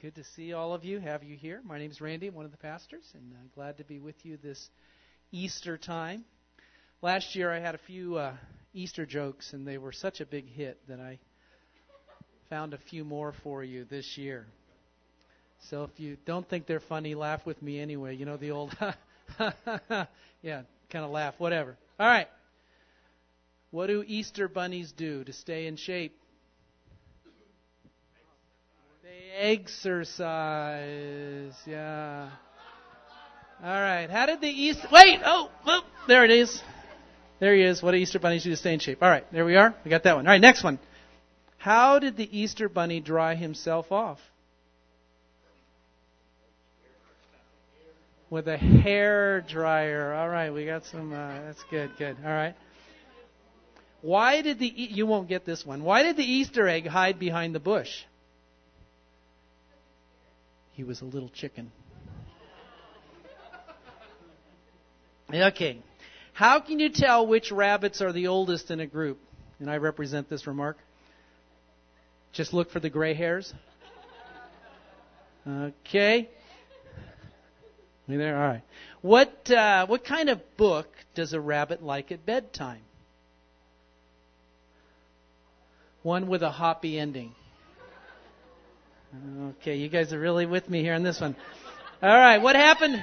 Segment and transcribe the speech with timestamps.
[0.00, 1.60] Good to see all of you, have you here.
[1.64, 4.36] My name is Randy, one of the pastors, and uh, glad to be with you
[4.36, 4.70] this
[5.32, 6.24] Easter time.
[7.02, 8.34] Last year I had a few uh,
[8.72, 11.18] Easter jokes, and they were such a big hit that I
[12.48, 14.46] found a few more for you this year.
[15.68, 18.14] So if you don't think they're funny, laugh with me anyway.
[18.14, 18.76] You know the old,
[20.42, 21.76] yeah, kind of laugh, whatever.
[21.98, 22.28] All right.
[23.72, 26.16] What do Easter bunnies do to stay in shape?
[29.38, 30.34] Exercise.
[31.66, 32.30] Yeah.
[33.62, 34.08] All right.
[34.10, 34.88] How did the Easter?
[34.90, 35.20] Wait.
[35.24, 36.62] Oh, oh, there it is.
[37.40, 37.82] There he is.
[37.82, 39.02] What do Easter bunnies do to stay in shape?
[39.02, 39.24] All right.
[39.32, 39.74] There we are.
[39.84, 40.26] We got that one.
[40.26, 40.40] All right.
[40.40, 40.78] Next one.
[41.56, 44.18] How did the Easter bunny dry himself off?
[48.30, 50.12] With a hair dryer.
[50.14, 50.50] All right.
[50.52, 51.12] We got some.
[51.12, 51.90] Uh, that's good.
[51.98, 52.16] Good.
[52.24, 52.54] All right.
[54.00, 55.82] Why did the you won't get this one?
[55.82, 58.04] Why did the Easter egg hide behind the bush?
[60.78, 61.72] He was a little chicken.
[65.34, 65.82] Okay.
[66.32, 69.18] How can you tell which rabbits are the oldest in a group?
[69.58, 70.78] And I represent this remark.
[72.32, 73.52] Just look for the gray hairs.
[75.44, 76.30] Okay.
[78.06, 78.40] You there?
[78.40, 78.62] All right.
[79.02, 82.82] What uh, what kind of book does a rabbit like at bedtime?
[86.04, 87.34] One with a hoppy ending.
[89.60, 91.34] Okay, you guys are really with me here on this one.
[92.02, 93.02] All right, what happened?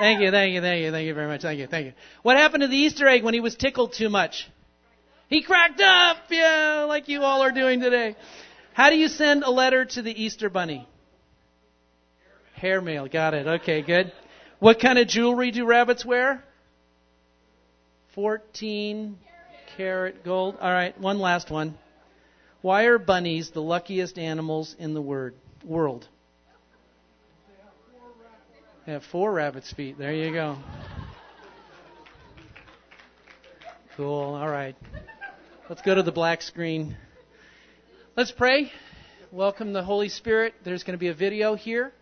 [0.00, 1.42] Thank you, thank you, thank you, thank you very much.
[1.42, 1.92] Thank you, thank you.
[2.22, 4.48] What happened to the Easter egg when he was tickled too much?
[5.28, 8.16] He cracked up, yeah, like you all are doing today.
[8.72, 10.88] How do you send a letter to the Easter bunny?
[12.54, 13.46] Hair mail, got it.
[13.46, 14.12] Okay, good.
[14.60, 16.42] What kind of jewelry do rabbits wear?
[18.14, 19.18] 14
[19.76, 20.56] karat gold.
[20.60, 21.76] All right, one last one.
[22.64, 26.08] Why are bunnies the luckiest animals in the word, world?
[28.86, 29.98] They have four rabbit's feet.
[29.98, 30.56] There you go.
[33.98, 34.34] Cool.
[34.34, 34.74] All right.
[35.68, 36.96] Let's go to the black screen.
[38.16, 38.72] Let's pray.
[39.30, 40.54] Welcome the Holy Spirit.
[40.64, 41.92] There's going to be a video here.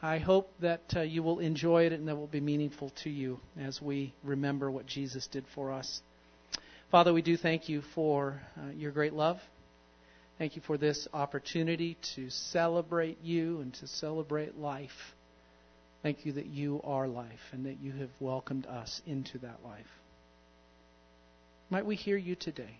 [0.00, 3.38] I hope that uh, you will enjoy it and that will be meaningful to you
[3.60, 6.00] as we remember what Jesus did for us.
[6.90, 9.38] Father, we do thank you for uh, your great love.
[10.38, 14.90] Thank you for this opportunity to celebrate you and to celebrate life.
[16.02, 19.86] Thank you that you are life and that you have welcomed us into that life.
[21.70, 22.76] Might we hear you today?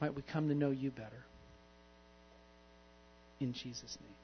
[0.00, 1.24] Might we come to know you better?
[3.40, 4.21] In Jesus' name.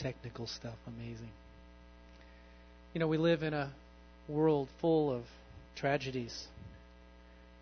[0.00, 1.28] Technical stuff amazing.
[2.94, 3.70] You know, we live in a
[4.28, 5.22] world full of
[5.76, 6.48] tragedies.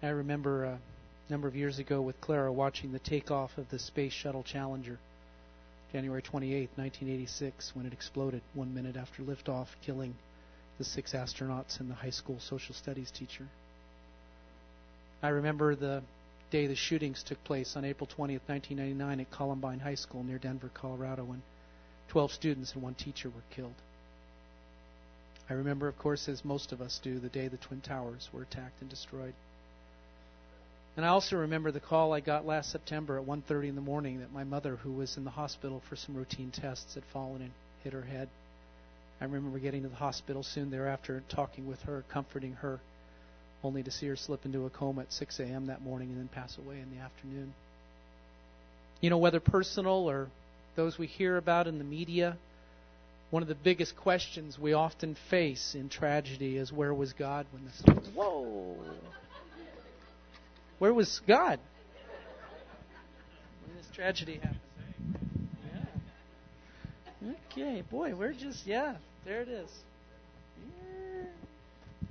[0.02, 0.78] I remember a
[1.28, 4.99] number of years ago with Clara watching the takeoff of the Space Shuttle Challenger,
[5.92, 10.14] January 28, 1986, when it exploded one minute after liftoff, killing
[10.78, 13.49] the six astronauts and the high school social studies teacher.
[15.23, 16.02] I remember the
[16.52, 20.71] day the shootings took place on April 20th, 1999, at Columbine High School near Denver,
[20.73, 21.42] Colorado, when
[22.08, 23.74] 12 students and one teacher were killed.
[25.50, 28.42] I remember, of course, as most of us do, the day the Twin Towers were
[28.42, 29.34] attacked and destroyed.
[30.96, 34.20] And I also remember the call I got last September at 1:30 in the morning
[34.20, 37.52] that my mother, who was in the hospital for some routine tests, had fallen and
[37.84, 38.28] hit her head.
[39.20, 42.80] I remember getting to the hospital soon thereafter and talking with her, comforting her,
[43.62, 45.66] only to see her slip into a coma at 6 a.m.
[45.66, 47.54] that morning and then pass away in the afternoon.
[49.00, 50.28] You know, whether personal or
[50.78, 52.38] those we hear about in the media.
[53.30, 57.64] One of the biggest questions we often face in tragedy is where was God when
[57.64, 58.14] this happened?
[58.14, 58.76] Whoa!
[60.78, 61.58] Where was God
[63.66, 64.61] when this tragedy happened?
[67.23, 67.32] Yeah.
[67.50, 68.94] Okay, boy, we're just, yeah,
[69.25, 69.70] there it is.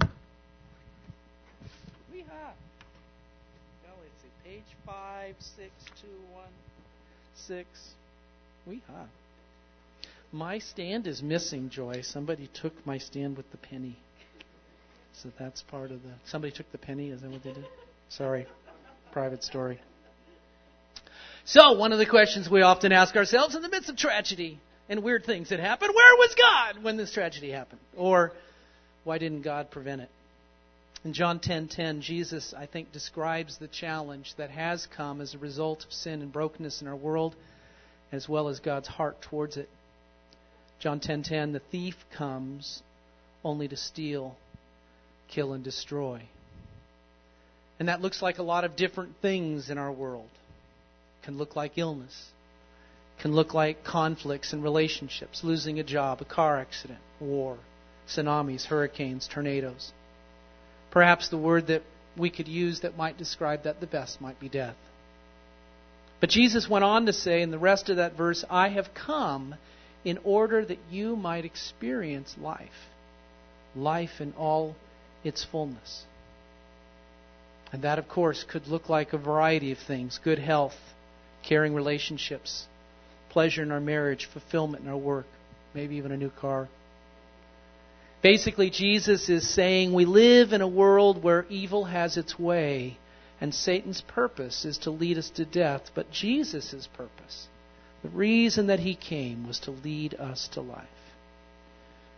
[0.01, 0.07] Yeah.
[2.13, 2.51] Weehaw!
[3.85, 5.71] Well, it's page 5, 6,
[6.01, 6.43] 2, 1,
[7.33, 7.67] 6
[8.67, 9.07] we have.
[10.31, 12.01] My stand is missing, Joy.
[12.03, 13.97] Somebody took my stand with the penny.
[15.23, 16.09] So that's part of the.
[16.25, 17.65] Somebody took the penny, is that what they did?
[18.09, 18.45] Sorry,
[19.11, 19.79] private story.
[21.45, 24.59] So, one of the questions we often ask ourselves in the midst of tragedy
[24.89, 27.79] and weird things that happen where was God when this tragedy happened?
[27.95, 28.33] Or,
[29.05, 30.09] why didn't God prevent it?
[31.05, 35.33] In John 10:10, 10, 10, Jesus, I think, describes the challenge that has come as
[35.33, 37.35] a result of sin and brokenness in our world
[38.11, 39.69] as well as God's heart towards it.
[40.79, 42.81] John 10:10, the thief comes
[43.43, 44.35] only to steal,
[45.27, 46.21] kill and destroy.
[47.79, 50.29] And that looks like a lot of different things in our world.
[51.23, 52.31] Can look like illness.
[53.19, 57.57] Can look like conflicts in relationships, losing a job, a car accident, war,
[58.07, 59.91] tsunamis, hurricanes, tornadoes.
[60.91, 61.83] Perhaps the word that
[62.15, 64.75] we could use that might describe that the best might be death.
[66.19, 69.55] But Jesus went on to say in the rest of that verse, I have come
[70.03, 72.87] in order that you might experience life,
[73.75, 74.75] life in all
[75.23, 76.03] its fullness.
[77.71, 80.77] And that, of course, could look like a variety of things good health,
[81.43, 82.65] caring relationships,
[83.29, 85.27] pleasure in our marriage, fulfillment in our work,
[85.73, 86.69] maybe even a new car.
[88.23, 92.97] Basically, Jesus is saying we live in a world where evil has its way,
[93.39, 97.47] and Satan's purpose is to lead us to death, but Jesus' purpose
[98.03, 100.85] the reason that he came was to lead us to life.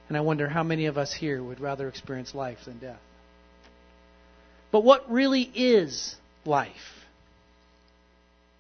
[0.08, 3.00] And I wonder how many of us here would rather experience life than death.
[4.72, 7.06] But what really is life?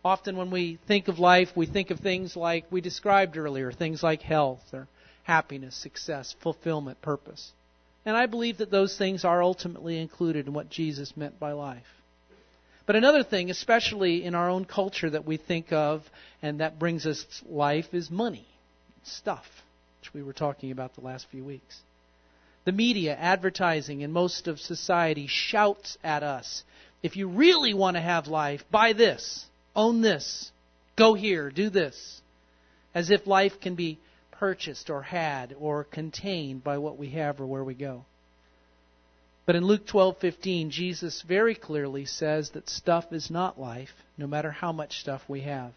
[0.04, 4.02] Often when we think of life, we think of things like we described earlier, things
[4.02, 4.88] like health or
[5.24, 7.52] happiness, success, fulfillment, purpose.
[8.06, 11.99] And I believe that those things are ultimately included in what Jesus meant by life.
[12.90, 16.02] But another thing, especially in our own culture that we think of
[16.42, 18.48] and that brings us life, is money,
[19.04, 19.46] stuff,
[20.02, 21.82] which we were talking about the last few weeks.
[22.66, 26.64] The media, advertising, and most of society shouts at us
[27.04, 30.52] if you really want to have life, buy this, own this,
[30.96, 32.22] go here, do this.
[32.96, 34.00] As if life can be
[34.32, 38.06] purchased or had or contained by what we have or where we go.
[39.50, 44.52] But in Luke 12:15, Jesus very clearly says that stuff is not life, no matter
[44.52, 45.72] how much stuff we have.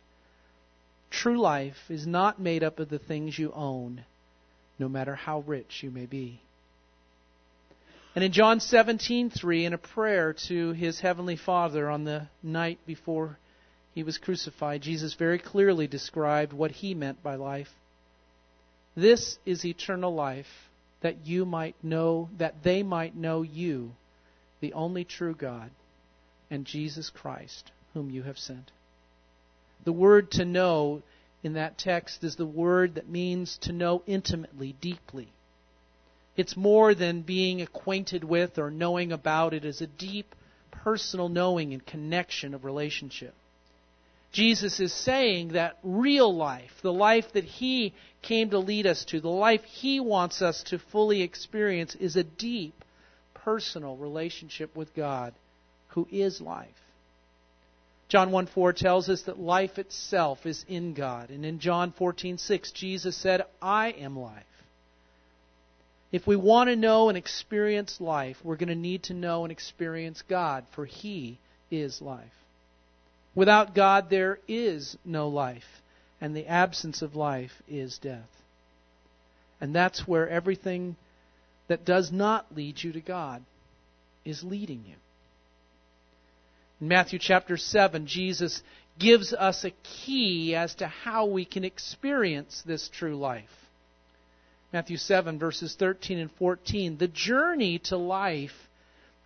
[1.09, 4.05] True life is not made up of the things you own,
[4.79, 6.41] no matter how rich you may be.
[8.15, 13.39] And in John 17:3, in a prayer to his heavenly Father on the night before
[13.95, 17.73] he was crucified, Jesus very clearly described what he meant by life.
[18.95, 20.69] This is eternal life
[21.03, 23.93] that you might know, that they might know you,
[24.61, 25.71] the only true God,
[26.51, 28.71] and Jesus Christ, whom you have sent.
[29.85, 31.03] The word to know
[31.43, 35.29] in that text is the word that means to know intimately, deeply.
[36.37, 39.53] It's more than being acquainted with or knowing about.
[39.53, 40.35] It is a deep
[40.71, 43.35] personal knowing and connection of relationship.
[44.33, 49.21] Jesus is saying that real life, the life that He came to lead us to,
[49.21, 52.85] the life He wants us to fully experience, is a deep,
[53.35, 55.35] personal relationship with God,
[55.89, 56.69] who is life.
[58.09, 61.31] John 1 4 tells us that life itself is in God.
[61.31, 64.45] And in John 14 6, Jesus said, I am life.
[66.11, 69.53] If we want to know and experience life, we're going to need to know and
[69.53, 71.39] experience God, for He
[71.71, 72.33] is life.
[73.35, 75.83] Without God, there is no life,
[76.21, 78.29] and the absence of life is death.
[79.61, 80.97] And that's where everything
[81.69, 83.43] that does not lead you to God
[84.25, 84.97] is leading you.
[86.81, 88.63] In Matthew chapter 7, Jesus
[88.99, 93.49] gives us a key as to how we can experience this true life.
[94.73, 96.99] Matthew 7, verses 13 and 14.
[96.99, 98.69] The journey to life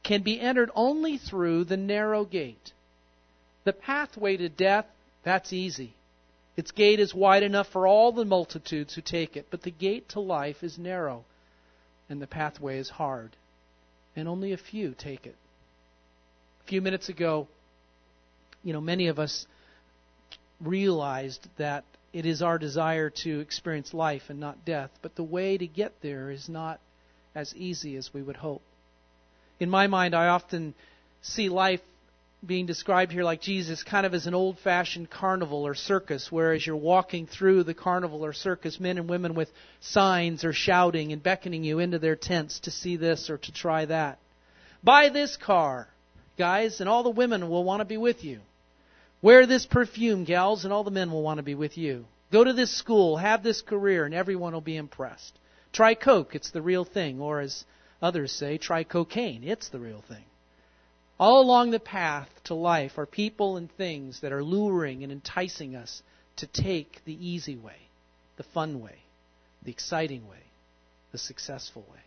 [0.02, 2.72] can be entered only through the narrow gate.
[3.66, 4.86] The pathway to death,
[5.24, 5.92] that's easy.
[6.56, 10.08] Its gate is wide enough for all the multitudes who take it, but the gate
[10.10, 11.24] to life is narrow,
[12.08, 13.34] and the pathway is hard,
[14.14, 15.34] and only a few take it.
[16.64, 17.48] A few minutes ago,
[18.62, 19.48] you know, many of us
[20.60, 21.82] realized that
[22.12, 26.02] it is our desire to experience life and not death, but the way to get
[26.02, 26.78] there is not
[27.34, 28.62] as easy as we would hope.
[29.58, 30.72] In my mind, I often
[31.20, 31.80] see life
[32.44, 36.52] being described here like Jesus kind of as an old fashioned carnival or circus, where
[36.52, 39.50] as you're walking through the carnival or circus, men and women with
[39.80, 43.84] signs are shouting and beckoning you into their tents to see this or to try
[43.86, 44.18] that.
[44.84, 45.88] Buy this car,
[46.38, 48.40] guys, and all the women will want to be with you.
[49.22, 52.04] Wear this perfume, gals, and all the men will want to be with you.
[52.30, 55.38] Go to this school, have this career, and everyone will be impressed.
[55.72, 57.20] Try Coke, it's the real thing.
[57.20, 57.64] Or as
[58.02, 60.24] others say, try cocaine, it's the real thing.
[61.18, 65.74] All along the path to life are people and things that are luring and enticing
[65.74, 66.02] us
[66.36, 67.88] to take the easy way,
[68.36, 68.98] the fun way,
[69.62, 70.42] the exciting way,
[71.12, 72.00] the successful way.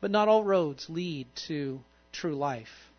[0.00, 1.80] But not all roads lead to
[2.12, 2.90] true life.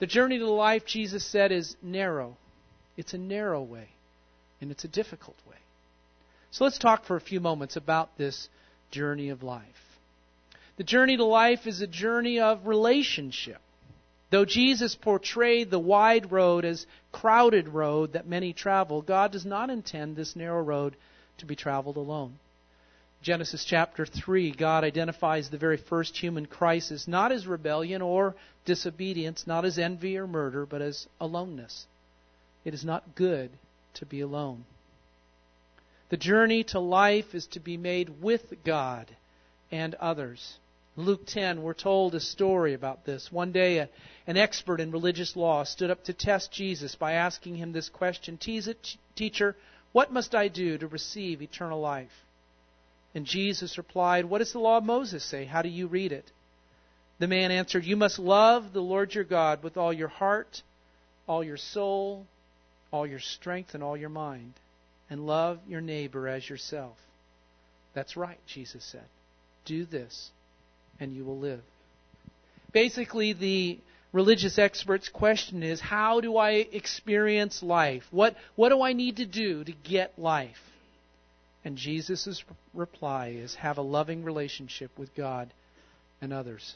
[0.00, 2.36] The journey to life, Jesus said, is narrow.
[2.96, 3.88] It's a narrow way,
[4.60, 5.56] and it's a difficult way.
[6.50, 8.48] So let's talk for a few moments about this
[8.90, 9.64] journey of life.
[10.76, 13.60] The journey to life is a journey of relationship.
[14.34, 19.70] Though Jesus portrayed the wide road as crowded road that many travel, God does not
[19.70, 20.96] intend this narrow road
[21.38, 22.40] to be traveled alone.
[23.22, 29.46] Genesis chapter 3, God identifies the very first human crisis not as rebellion or disobedience,
[29.46, 31.86] not as envy or murder, but as aloneness.
[32.64, 33.52] It is not good
[33.94, 34.64] to be alone.
[36.08, 39.14] The journey to life is to be made with God
[39.70, 40.58] and others.
[40.96, 43.32] Luke 10, we're told a story about this.
[43.32, 43.88] One day, a,
[44.28, 48.38] an expert in religious law stood up to test Jesus by asking him this question
[48.38, 49.56] Teacher,
[49.92, 52.12] what must I do to receive eternal life?
[53.12, 55.44] And Jesus replied, What does the law of Moses say?
[55.44, 56.30] How do you read it?
[57.18, 60.62] The man answered, You must love the Lord your God with all your heart,
[61.28, 62.26] all your soul,
[62.92, 64.54] all your strength, and all your mind,
[65.10, 66.96] and love your neighbor as yourself.
[67.94, 69.06] That's right, Jesus said.
[69.64, 70.30] Do this
[71.00, 71.60] and you will live.
[72.72, 73.78] Basically, the
[74.12, 78.04] religious expert's question is how do I experience life?
[78.10, 80.60] What, what do I need to do to get life?
[81.64, 85.52] And Jesus' reply is have a loving relationship with God
[86.20, 86.74] and others.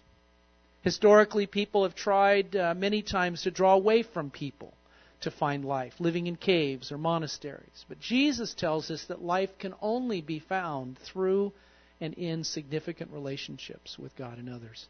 [0.83, 4.73] Historically, people have tried uh, many times to draw away from people
[5.21, 7.85] to find life, living in caves or monasteries.
[7.89, 11.53] But Jesus tells us that life can only be found through
[12.01, 14.87] and in significant relationships with God and others.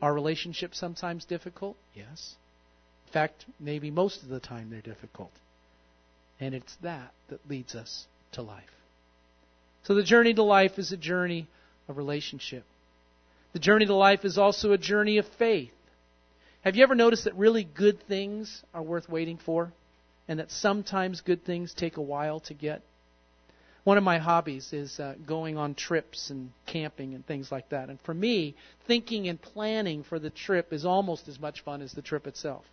[0.00, 1.76] Are relationships sometimes difficult?
[1.94, 2.34] Yes.
[3.06, 5.32] In fact, maybe most of the time they're difficult.
[6.40, 8.64] And it's that that leads us to life.
[9.84, 11.48] So the journey to life is a journey
[11.88, 12.64] of relationship.
[13.54, 15.72] The journey to life is also a journey of faith.
[16.62, 19.72] Have you ever noticed that really good things are worth waiting for?
[20.28, 22.82] And that sometimes good things take a while to get?
[23.88, 27.88] One of my hobbies is uh, going on trips and camping and things like that.
[27.88, 28.54] And for me,
[28.86, 32.66] thinking and planning for the trip is almost as much fun as the trip itself.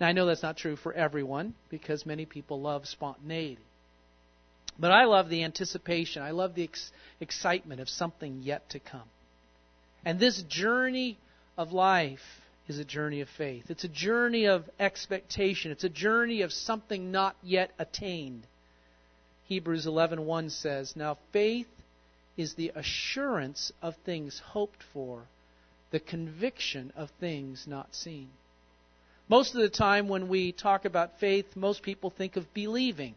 [0.00, 3.62] Now, I know that's not true for everyone because many people love spontaneity.
[4.76, 6.20] But I love the anticipation.
[6.20, 9.08] I love the ex- excitement of something yet to come.
[10.04, 11.16] And this journey
[11.56, 13.66] of life is a journey of faith.
[13.68, 15.70] It's a journey of expectation.
[15.70, 18.48] It's a journey of something not yet attained.
[19.50, 21.66] Hebrews 11:1 says, "Now faith
[22.36, 25.26] is the assurance of things hoped for,
[25.90, 28.30] the conviction of things not seen."
[29.26, 33.16] Most of the time when we talk about faith, most people think of believing.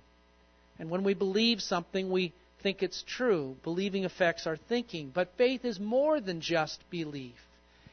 [0.79, 3.55] And when we believe something, we think it's true.
[3.61, 7.47] Believing affects our thinking, but faith is more than just belief.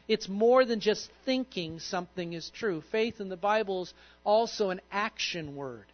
[0.09, 2.81] It's more than just thinking something is true.
[2.81, 3.92] Faith in the Bible is
[4.24, 5.85] also an action word.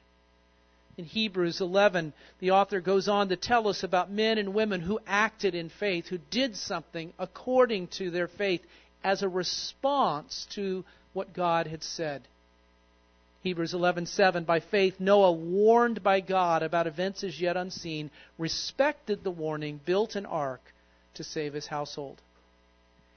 [0.97, 4.99] In Hebrews 11, the author goes on to tell us about men and women who
[5.07, 8.63] acted in faith, who did something according to their faith
[9.05, 12.23] as a response to what God had said.
[13.43, 19.31] Hebrews 11:7 By faith Noah warned by God about events as yet unseen respected the
[19.31, 20.73] warning built an ark
[21.15, 22.21] to save his household.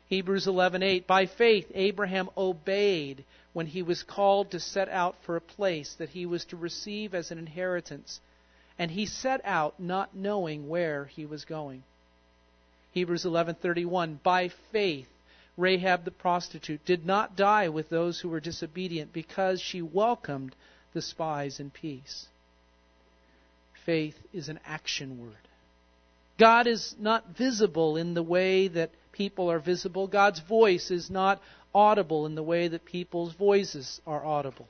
[0.09, 5.41] Hebrews 11:8 By faith Abraham obeyed when he was called to set out for a
[5.41, 8.19] place that he was to receive as an inheritance
[8.79, 11.83] and he set out not knowing where he was going.
[12.91, 15.07] Hebrews 11:31 By faith
[15.55, 20.55] Rahab the prostitute did not die with those who were disobedient because she welcomed
[20.93, 22.27] the spies in peace.
[23.85, 25.47] Faith is an action word.
[26.39, 30.07] God is not visible in the way that people are visible.
[30.07, 31.41] God's voice is not
[31.73, 34.67] audible in the way that people's voices are audible.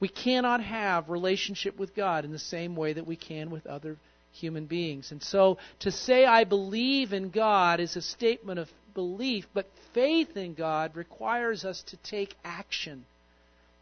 [0.00, 3.96] We cannot have relationship with God in the same way that we can with other
[4.32, 5.12] human beings.
[5.12, 10.36] And so to say I believe in God is a statement of belief, but faith
[10.36, 13.04] in God requires us to take action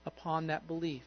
[0.05, 1.03] upon that belief.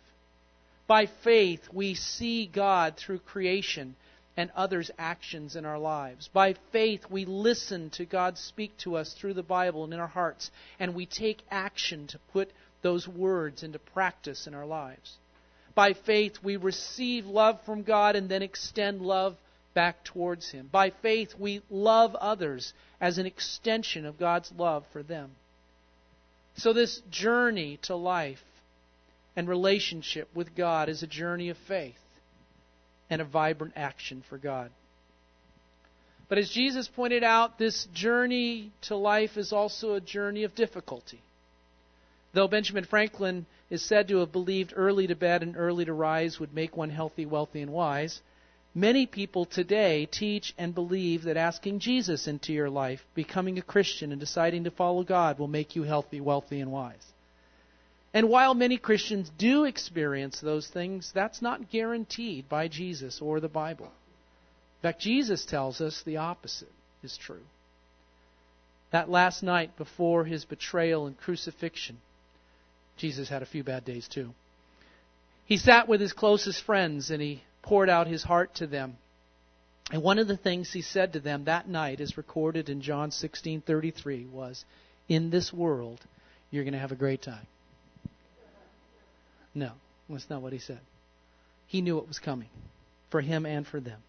[0.88, 3.96] By faith, we see God through creation
[4.38, 6.30] and others' actions in our lives.
[6.34, 10.08] By faith, we listen to God speak to us through the Bible and in our
[10.08, 15.18] hearts, and we take action to put those words into practice in our lives.
[15.74, 19.36] By faith, we receive love from God and then extend love
[19.74, 20.70] back towards Him.
[20.72, 25.32] By faith, we love others as an extension of God's love for them.
[26.58, 28.44] So, this journey to life
[29.36, 31.98] and relationship with God is a journey of faith
[33.10, 34.72] and a vibrant action for God.
[36.28, 41.22] But as Jesus pointed out, this journey to life is also a journey of difficulty.
[42.34, 46.40] Though Benjamin Franklin is said to have believed early to bed and early to rise
[46.40, 48.22] would make one healthy, wealthy, and wise,
[48.78, 54.12] Many people today teach and believe that asking Jesus into your life, becoming a Christian,
[54.12, 57.14] and deciding to follow God will make you healthy, wealthy, and wise.
[58.16, 63.50] And while many Christians do experience those things, that's not guaranteed by Jesus or the
[63.50, 63.88] Bible.
[63.88, 66.72] In fact, Jesus tells us the opposite
[67.04, 67.44] is true.
[68.92, 71.98] That last night before his betrayal and crucifixion,
[72.96, 74.34] Jesus had a few bad days too.
[75.46, 78.96] He sat with his closest friends and he poured out his heart to them.
[79.92, 83.12] And one of the things he said to them that night, is recorded in John
[83.12, 84.64] 16:33, was,
[85.10, 86.00] "In this world,
[86.50, 87.46] you're going to have a great time."
[89.56, 89.72] No,
[90.10, 90.82] that's not what he said.
[91.68, 92.50] He knew it was coming
[93.10, 94.02] for him and for them.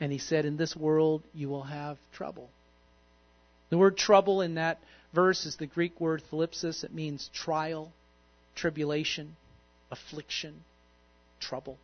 [0.00, 2.48] And he said, "In this world, you will have trouble."
[3.68, 4.78] The word trouble in that
[5.12, 6.82] verse is the Greek word thlipsis.
[6.82, 7.92] It means trial,
[8.54, 9.36] tribulation,
[9.90, 10.64] affliction,
[11.40, 11.78] trouble.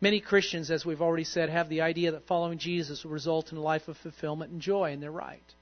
[0.00, 3.58] Many Christians, as we've already said, have the idea that following Jesus will result in
[3.58, 5.54] a life of fulfillment and joy, and they're right.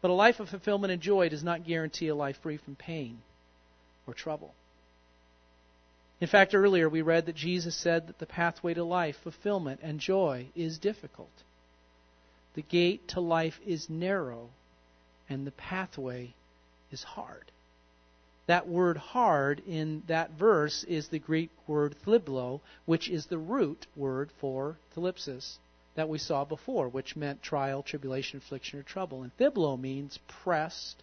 [0.00, 3.22] But a life of fulfillment and joy does not guarantee a life free from pain
[4.06, 4.54] or trouble.
[6.20, 9.98] In fact, earlier we read that Jesus said that the pathway to life, fulfillment, and
[9.98, 11.30] joy is difficult.
[12.54, 14.50] The gate to life is narrow,
[15.28, 16.34] and the pathway
[16.92, 17.50] is hard.
[18.46, 23.86] That word hard in that verse is the Greek word thlibo, which is the root
[23.96, 25.56] word for thlipsis
[25.94, 29.22] that we saw before, which meant trial, tribulation, affliction, or trouble.
[29.22, 31.02] And thlibo means pressed,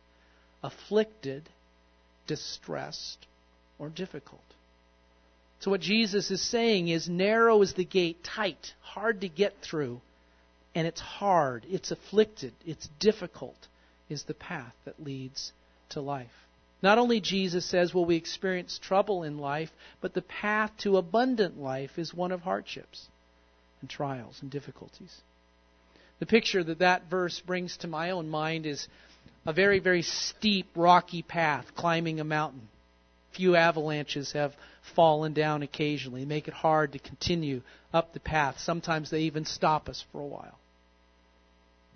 [0.62, 1.50] afflicted,
[2.28, 3.26] distressed,
[3.80, 4.42] or difficult.
[5.60, 10.02] So what Jesus is saying is narrow is the gate, tight, hard to get through,
[10.76, 13.68] and it's hard, it's afflicted, it's difficult
[14.10, 15.52] is the path that leads
[15.90, 16.28] to life.
[16.82, 21.60] Not only Jesus says, will we experience trouble in life, but the path to abundant
[21.60, 23.08] life is one of hardships
[23.82, 25.22] and trials and difficulties.
[26.20, 28.88] The picture that that verse brings to my own mind is
[29.46, 32.70] a very, very steep, rocky path climbing a mountain.
[33.34, 37.62] Few avalanches have fallen down occasionally, make it hard to continue
[37.94, 38.60] up the path.
[38.60, 40.58] Sometimes they even stop us for a while.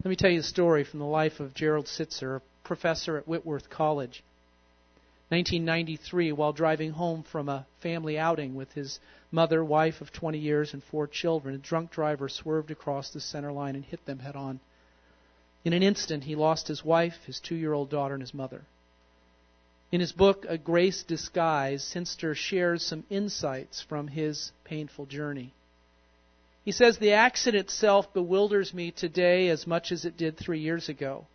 [0.04, 3.28] Let me tell you a story from the life of Gerald Sittser, a professor at
[3.28, 4.24] Whitworth College.
[5.30, 9.00] 1993, while driving home from a family outing with his
[9.32, 13.52] mother, wife of 20 years, and four children, a drunk driver swerved across the center
[13.52, 14.60] line and hit them head on.
[15.64, 18.64] In an instant, he lost his wife, his two year old daughter, and his mother.
[19.92, 25.52] In his book, A Grace Disguised, Sittser shares some insights from his painful journey.
[26.64, 30.88] He says, The accident itself bewilders me today as much as it did three years
[30.88, 31.26] ago.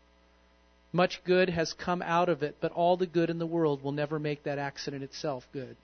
[0.90, 3.92] Much good has come out of it, but all the good in the world will
[3.92, 5.76] never make that accident itself good.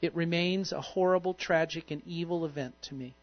[0.00, 3.14] It remains a horrible, tragic, and evil event to me.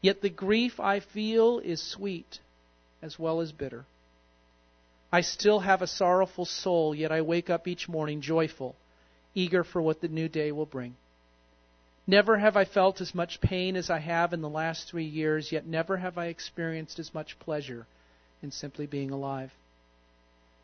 [0.00, 2.38] Yet the grief I feel is sweet
[3.02, 3.84] as well as bitter.
[5.14, 8.74] I still have a sorrowful soul, yet I wake up each morning joyful,
[9.32, 10.96] eager for what the new day will bring.
[12.04, 15.52] Never have I felt as much pain as I have in the last three years,
[15.52, 17.86] yet never have I experienced as much pleasure
[18.42, 19.52] in simply being alive.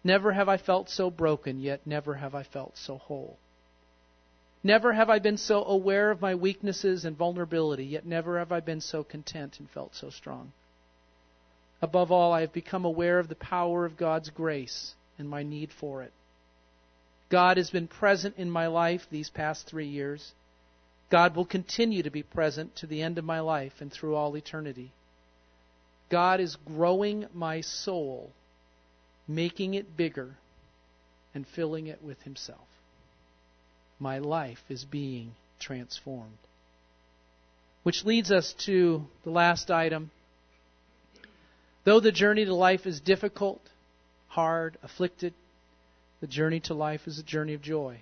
[0.03, 3.39] Never have I felt so broken, yet never have I felt so whole.
[4.65, 8.59] Never have I been so aware of my weaknesses and vulnerability, yet never have I
[8.59, 10.51] been so content and felt so strong.
[11.83, 15.71] Above all, I have become aware of the power of God's grace and my need
[15.73, 16.13] for it.
[17.31, 20.33] God has been present in my life these past three years.
[21.11, 24.37] God will continue to be present to the end of my life and through all
[24.37, 24.91] eternity.
[26.11, 28.31] God is growing my soul,
[29.27, 30.37] making it bigger,
[31.35, 32.67] and filling it with Himself.
[33.99, 36.39] My life is being transformed.
[37.85, 40.11] Which leads us to the last item.
[41.91, 43.61] Though the journey to life is difficult,
[44.29, 45.35] hard, afflicted,
[46.21, 47.99] the journey to life is a journey of joy.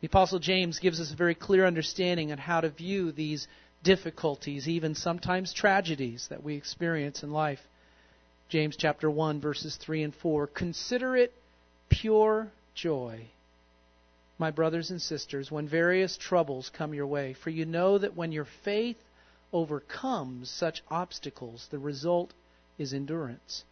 [0.00, 3.48] The Apostle James gives us a very clear understanding on how to view these
[3.82, 7.58] difficulties, even sometimes tragedies that we experience in life.
[8.48, 11.32] James chapter 1 verses 3 and 4 Consider it
[11.88, 13.26] pure joy,
[14.38, 18.30] my brothers and sisters, when various troubles come your way, for you know that when
[18.30, 18.98] your faith
[19.56, 22.34] overcomes such obstacles, the result
[22.76, 23.64] is endurance.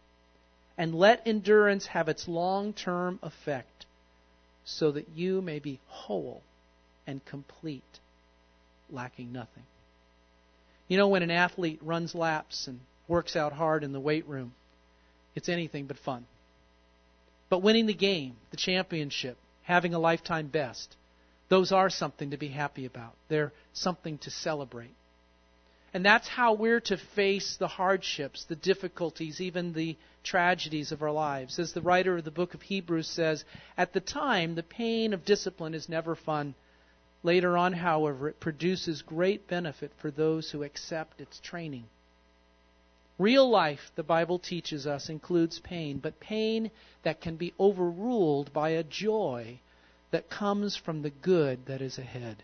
[0.79, 3.85] And let endurance have its long term effect,
[4.65, 6.41] so that you may be whole
[7.05, 7.99] and complete,
[8.89, 9.63] lacking nothing.
[10.87, 14.53] You know, when an athlete runs laps and works out hard in the weight room,
[15.35, 16.25] it's anything but fun.
[17.47, 20.95] But winning the game, the championship, having a lifetime best,
[21.49, 23.13] those are something to be happy about.
[23.27, 24.95] They're something to celebrate.
[25.95, 31.11] And that's how we're to face the hardships, the difficulties, even the tragedies of our
[31.13, 31.57] lives.
[31.57, 33.45] As the writer of the book of Hebrews says,
[33.77, 36.53] at the time, the pain of discipline is never fun.
[37.23, 41.85] Later on, however, it produces great benefit for those who accept its training.
[43.17, 46.71] Real life, the Bible teaches us, includes pain, but pain
[47.03, 49.61] that can be overruled by a joy
[50.11, 52.43] that comes from the good that is ahead.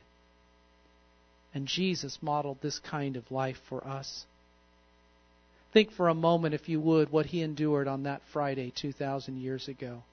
[1.53, 4.25] And Jesus modeled this kind of life for us.
[5.73, 9.67] Think for a moment, if you would, what he endured on that Friday 2,000 years
[9.67, 10.03] ago.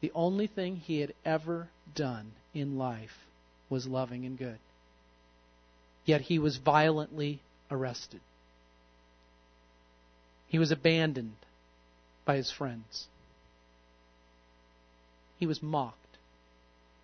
[0.00, 3.16] The only thing he had ever done in life
[3.68, 4.58] was loving and good.
[6.04, 8.20] Yet he was violently arrested.
[10.48, 11.36] He was abandoned
[12.24, 13.06] by his friends.
[15.38, 15.96] He was mocked,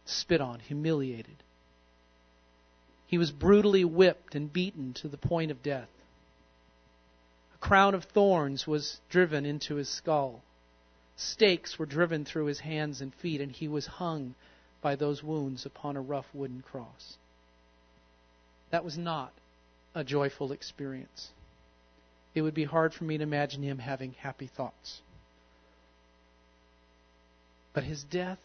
[0.05, 1.37] spit on, humiliated.
[3.07, 5.89] He was brutally whipped and beaten to the point of death.
[7.55, 10.43] A crown of thorns was driven into his skull.
[11.17, 14.35] Stakes were driven through his hands and feet, and he was hung
[14.83, 17.17] by those wounds upon a rough wooden cross.
[18.71, 19.33] That was not
[19.95, 21.31] a joyful experience.
[22.35, 25.01] It would be hard for me to imagine him having happy thoughts.
[27.73, 28.41] But his death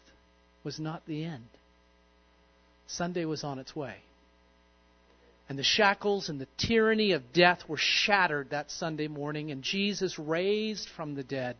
[0.64, 1.48] was not the end.
[2.86, 3.96] Sunday was on its way
[5.52, 10.18] and the shackles and the tyranny of death were shattered that Sunday morning, and Jesus
[10.18, 11.56] raised from the dead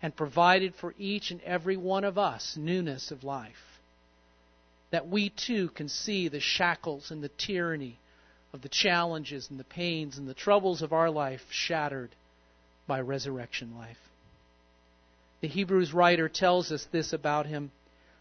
[0.00, 3.80] and provided for each and every one of us newness of life.
[4.92, 7.98] That we too can see the shackles and the tyranny
[8.52, 12.10] of the challenges and the pains and the troubles of our life shattered
[12.86, 13.98] by resurrection life.
[15.40, 17.72] The Hebrews writer tells us this about him.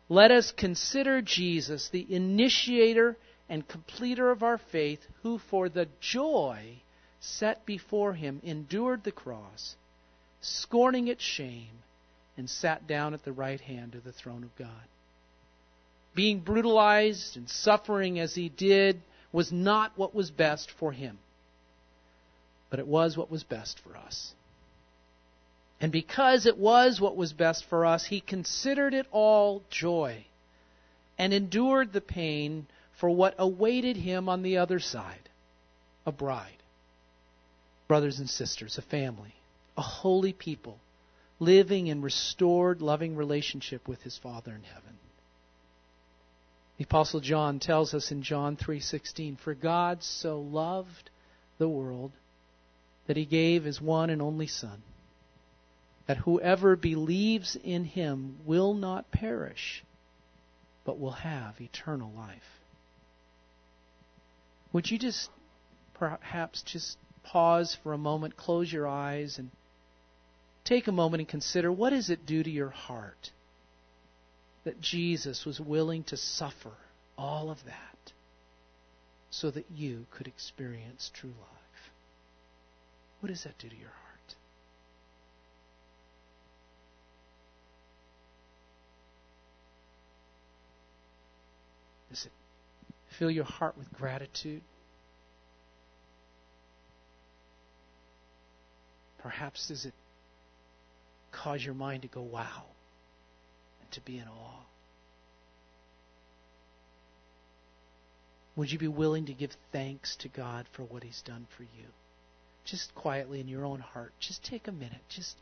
[0.10, 3.18] Let us consider Jesus, the initiator
[3.50, 6.76] and completer of our faith, who for the joy
[7.20, 9.76] set before him endured the cross,
[10.42, 11.84] scorning its shame,
[12.38, 14.88] and sat down at the right hand of the throne of God.
[16.16, 21.18] Being brutalized and suffering as he did was not what was best for him,
[22.70, 24.34] but it was what was best for us.
[25.82, 30.26] And because it was what was best for us, he considered it all joy
[31.18, 32.68] and endured the pain
[33.00, 35.30] for what awaited him on the other side
[36.06, 36.58] a bride,
[37.88, 39.34] brothers and sisters, a family,
[39.78, 40.78] a holy people,
[41.40, 44.98] living in restored, loving relationship with his Father in heaven.
[46.78, 51.10] The apostle John tells us in John 3:16, "For God so loved
[51.58, 52.12] the world
[53.08, 54.82] that he gave his one and only son,
[56.08, 59.84] that whoever believes in him will not perish,
[60.86, 62.59] but will have eternal life.
[64.72, 65.30] Would you just
[65.96, 69.50] perhaps just pause for a moment, close your eyes, and
[70.64, 73.32] take a moment and consider what does it do to your heart
[74.64, 76.72] that Jesus was willing to suffer
[77.18, 78.14] all of that
[79.32, 81.92] so that you could experience true life?
[83.20, 84.36] What does that do to your heart?
[92.10, 92.32] Does it
[93.20, 94.62] fill your heart with gratitude?
[99.22, 99.94] Perhaps does it
[101.34, 102.64] cause your mind to go wow
[103.82, 104.64] and to be in awe?
[108.56, 111.88] Would you be willing to give thanks to God for what He's done for you?
[112.66, 115.02] Just quietly in your own heart, just take a minute.
[115.10, 115.36] Just,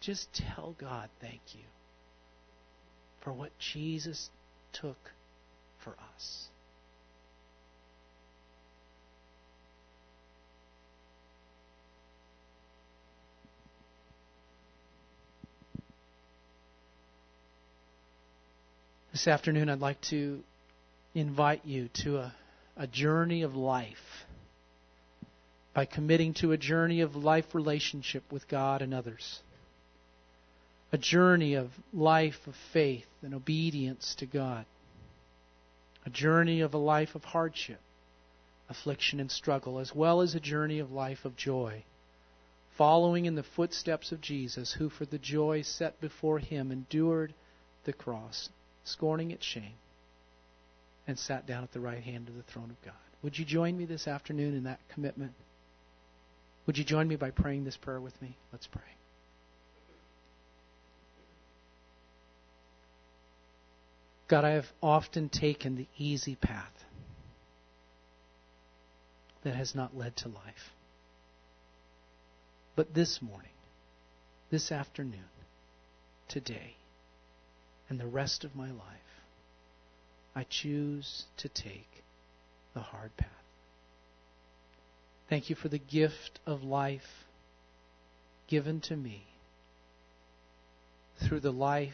[0.00, 1.64] just tell God thank you
[3.22, 4.30] for what Jesus
[4.72, 4.98] took
[5.84, 6.48] for us.
[19.12, 20.40] This afternoon, I'd like to
[21.16, 22.34] invite you to a,
[22.76, 24.24] a journey of life
[25.74, 29.40] by committing to a journey of life relationship with God and others.
[30.92, 34.64] A journey of life of faith and obedience to God.
[36.06, 37.80] A journey of a life of hardship,
[38.68, 41.82] affliction, and struggle, as well as a journey of life of joy.
[42.78, 47.34] Following in the footsteps of Jesus, who for the joy set before him endured
[47.84, 48.50] the cross
[48.84, 49.74] scorning its shame,
[51.06, 52.94] and sat down at the right hand of the throne of God.
[53.22, 55.32] Would you join me this afternoon in that commitment?
[56.66, 58.36] Would you join me by praying this prayer with me?
[58.52, 58.82] Let's pray.
[64.28, 66.84] God, I have often taken the easy path
[69.42, 70.70] that has not led to life.
[72.76, 73.50] But this morning,
[74.50, 75.24] this afternoon,
[76.28, 76.76] today,
[77.90, 79.10] and the rest of my life,
[80.34, 81.88] I choose to take
[82.72, 83.28] the hard path.
[85.28, 87.26] Thank you for the gift of life
[88.48, 89.24] given to me
[91.22, 91.92] through the life,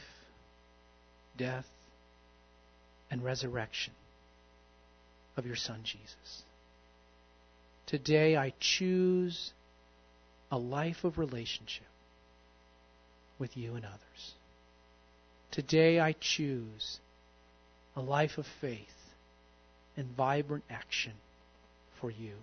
[1.37, 1.67] death,
[3.11, 3.93] and resurrection
[5.37, 6.43] of your Son Jesus.
[7.87, 9.53] Today I choose
[10.51, 11.87] a life of relationship
[13.39, 14.36] with you and others.
[15.57, 16.99] Today I choose
[17.97, 18.79] a life of faith
[19.97, 21.15] and vibrant action
[21.99, 22.35] for you.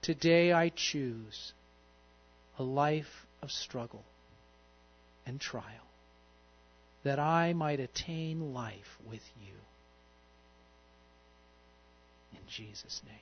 [0.00, 1.52] Today I choose
[2.58, 4.02] a life of struggle
[5.26, 5.64] and trial
[7.04, 9.52] that I might attain life with you.
[12.32, 13.14] In Jesus' name.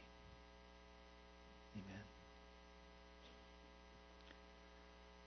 [1.75, 2.05] Amen.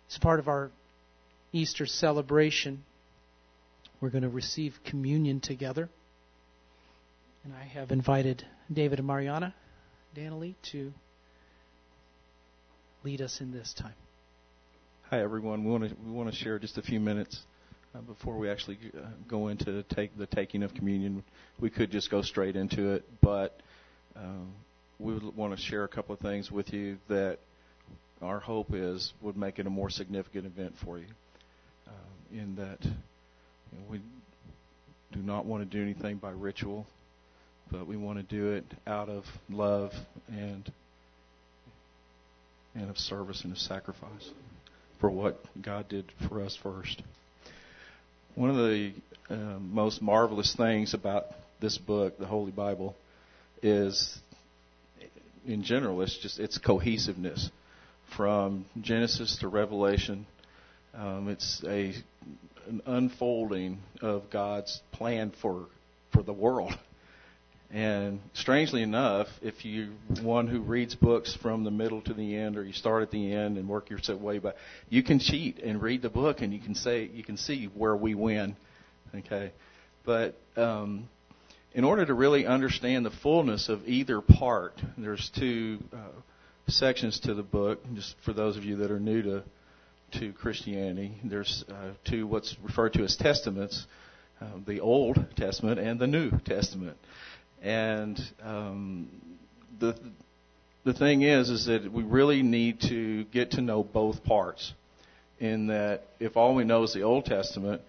[0.09, 0.71] As part of our
[1.51, 2.85] Easter celebration,
[4.01, 5.89] we're going to receive communion together.
[7.43, 9.53] And I have invited David and Mariana
[10.15, 10.91] Danley to
[13.03, 13.93] lead us in this time.
[15.09, 15.63] Hi, everyone.
[15.63, 17.41] We want to we want to share just a few minutes
[17.95, 21.23] uh, before we actually uh, go into take the taking of communion.
[21.59, 23.59] We could just go straight into it, but
[24.15, 24.51] um,
[24.99, 27.39] we want to share a couple of things with you that
[28.21, 31.07] our hope is would make it a more significant event for you.
[31.87, 31.91] Uh,
[32.33, 32.79] in that
[33.89, 34.01] we
[35.11, 36.85] do not want to do anything by ritual,
[37.71, 39.91] but we want to do it out of love
[40.29, 40.71] and
[42.75, 44.29] and of service and of sacrifice
[44.99, 47.01] for what God did for us first.
[48.35, 48.93] One of the
[49.29, 51.25] uh, most marvelous things about
[51.59, 52.95] this book, the Holy Bible,
[53.61, 54.19] is
[55.45, 57.49] in general it's just its cohesiveness
[58.15, 60.25] from Genesis to Revelation.
[60.93, 61.93] Um, it's a
[62.67, 65.67] an unfolding of God's plan for
[66.11, 66.77] for the world.
[67.71, 72.57] And strangely enough, if you one who reads books from the middle to the end,
[72.57, 74.55] or you start at the end and work your way back,
[74.89, 77.95] you can cheat and read the book, and you can say you can see where
[77.95, 78.55] we win.
[79.13, 79.51] Okay,
[80.03, 81.07] but um,
[81.73, 85.97] in order to really understand the fullness of either part, there's two uh,
[86.67, 87.79] sections to the book.
[87.93, 89.43] Just for those of you that are new to
[90.13, 91.13] to Christianity.
[91.23, 93.85] There's uh, two what's referred to as testaments,
[94.41, 96.97] uh, the Old Testament and the New Testament.
[97.61, 99.09] And um,
[99.79, 99.99] the
[100.85, 104.73] the thing is, is that we really need to get to know both parts.
[105.39, 107.81] in that if all we know is the Old Testament,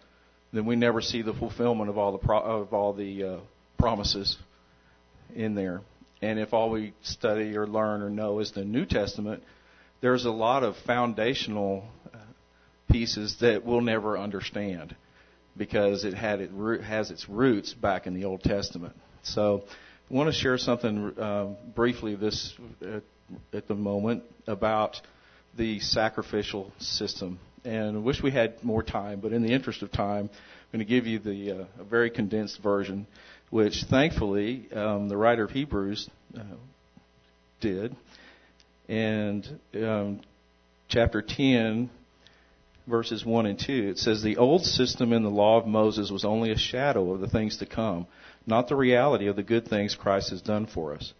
[0.52, 3.36] then we never see the fulfillment of all the pro- of all the uh,
[3.78, 4.36] promises
[5.34, 5.80] in there.
[6.22, 9.42] And if all we study or learn or know is the New Testament,
[10.00, 11.84] there's a lot of foundational
[12.90, 14.94] pieces that we'll never understand
[15.56, 16.50] because it had it
[16.82, 18.94] has its roots back in the Old Testament.
[19.22, 19.64] So,
[20.10, 23.02] I want to share something uh, briefly this at,
[23.52, 25.00] at the moment about
[25.56, 27.38] the sacrificial system.
[27.64, 30.84] And I wish we had more time, but in the interest of time, I'm going
[30.86, 33.06] to give you the uh, a very condensed version,
[33.50, 36.42] which thankfully um, the writer of Hebrews uh,
[37.60, 37.94] did.
[38.88, 40.20] And um,
[40.88, 41.90] chapter 10,
[42.90, 46.24] verses 1 and 2, it says, The old system in the law of Moses was
[46.24, 48.06] only a shadow of the things to come,
[48.46, 51.14] not the reality of the good things Christ has done for us.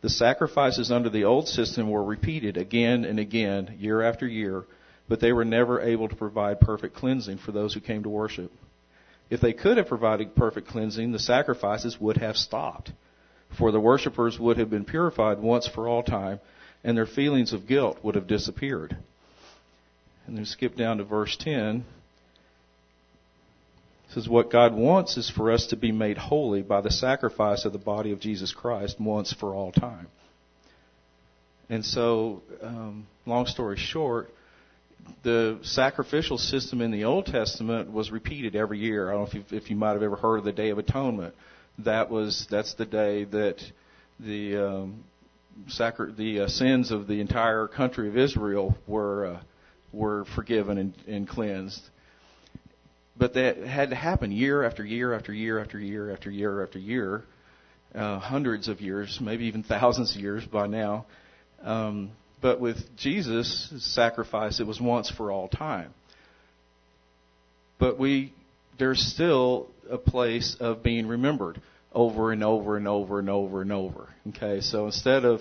[0.00, 4.64] The sacrifices under the old system were repeated again and again, year after year,
[5.08, 8.50] but they were never able to provide perfect cleansing for those who came to worship.
[9.28, 12.92] If they could have provided perfect cleansing, the sacrifices would have stopped,
[13.56, 16.40] for the worshippers would have been purified once for all time,
[16.82, 18.96] and their feelings of guilt would have disappeared.
[20.30, 21.84] And then skip down to verse 10.
[24.04, 27.64] It says, What God wants is for us to be made holy by the sacrifice
[27.64, 30.06] of the body of Jesus Christ once for all time.
[31.68, 34.30] And so, um, long story short,
[35.24, 39.08] the sacrificial system in the Old Testament was repeated every year.
[39.08, 40.78] I don't know if you, if you might have ever heard of the Day of
[40.78, 41.34] Atonement.
[41.80, 43.56] That was that's the day that
[44.20, 45.02] the um,
[45.66, 49.40] sacri- the uh, sins of the entire country of Israel were uh,
[49.92, 51.80] were forgiven and, and cleansed.
[53.16, 56.78] But that had to happen year after year after year after year after year after
[56.78, 57.24] year,
[57.94, 61.06] uh, hundreds of years, maybe even thousands of years by now.
[61.62, 65.92] Um, but with Jesus' sacrifice, it was once for all time.
[67.78, 68.32] But we,
[68.78, 71.60] there's still a place of being remembered
[71.92, 74.08] over and over and over and over and over.
[74.28, 75.40] Okay, so instead of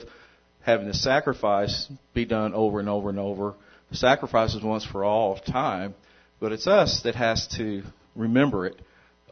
[0.61, 3.53] having the sacrifice be done over and over and over,
[3.89, 5.95] the sacrifice is once for all time,
[6.39, 7.83] but it's us that has to
[8.15, 8.79] remember it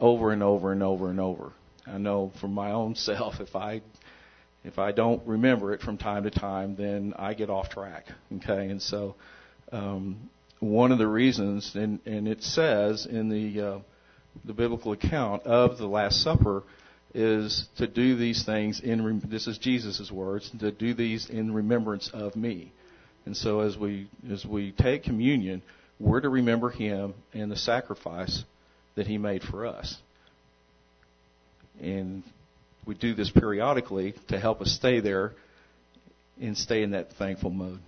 [0.00, 1.52] over and over and over and over.
[1.86, 3.82] I know from my own self, if I
[4.64, 8.06] if I don't remember it from time to time, then I get off track.
[8.36, 9.14] Okay, and so
[9.72, 10.28] um,
[10.58, 13.78] one of the reasons, and, and it says in the uh,
[14.44, 16.64] the biblical account of the Last Supper,
[17.14, 19.22] is to do these things in.
[19.28, 20.50] This is Jesus' words.
[20.58, 22.72] To do these in remembrance of me.
[23.28, 25.60] And so as we as we take communion,
[26.00, 28.42] we're to remember Him and the sacrifice
[28.94, 29.98] that He made for us.
[31.78, 32.22] And
[32.86, 35.32] we do this periodically to help us stay there
[36.40, 37.80] and stay in that thankful mode.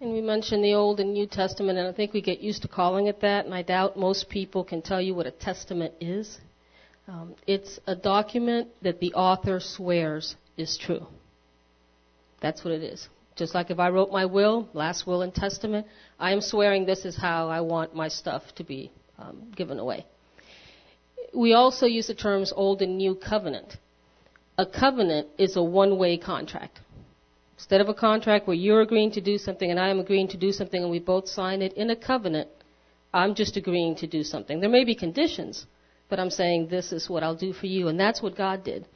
[0.00, 2.68] And we mentioned the Old and New Testament, and I think we get used to
[2.68, 6.38] calling it that, and I doubt most people can tell you what a testament is.
[7.06, 11.06] Um, it's a document that the author swears is true.
[12.40, 13.08] That's what it is.
[13.36, 15.86] Just like if I wrote my will, last will and testament,
[16.18, 20.06] I am swearing this is how I want my stuff to be um, given away
[21.34, 23.76] we also use the terms old and new covenant.
[24.56, 26.80] A covenant is a one way contract.
[27.56, 30.36] Instead of a contract where you're agreeing to do something and I am agreeing to
[30.36, 32.48] do something and we both sign it, in a covenant,
[33.12, 34.60] I'm just agreeing to do something.
[34.60, 35.66] There may be conditions,
[36.08, 37.88] but I'm saying this is what I'll do for you.
[37.88, 38.86] And that's what God did.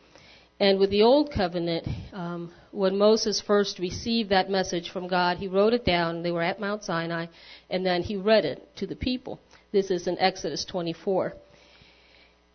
[0.60, 5.48] And with the old covenant, um, when Moses first received that message from God, he
[5.48, 6.22] wrote it down.
[6.22, 7.26] They were at Mount Sinai,
[7.68, 9.40] and then he read it to the people.
[9.72, 11.34] This is in Exodus 24.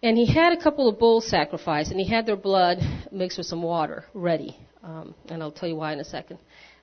[0.03, 2.77] And he had a couple of bulls sacrificed, and he had their blood
[3.11, 4.55] mixed with some water ready.
[4.83, 6.39] Um, and I'll tell you why in a second.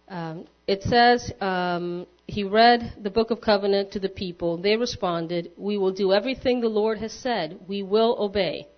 [0.09, 4.59] Um, it says um, he read the book of covenant to the people.
[4.59, 7.61] They responded, "We will do everything the Lord has said.
[7.67, 8.69] We will obey."